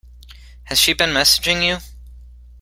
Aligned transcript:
Has 0.63 0.79
she 0.79 0.93
been 0.93 1.11
messaging 1.11 1.63
you? 1.63 1.77